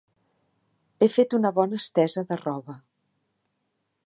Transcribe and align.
He 1.01 1.09
fet 1.17 1.37
una 1.39 1.53
bona 1.59 1.81
estesa 1.83 2.27
de 2.33 2.41
roba. 2.43 2.81